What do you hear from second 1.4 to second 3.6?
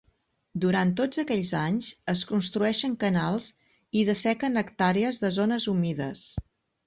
anys, es construeixen canals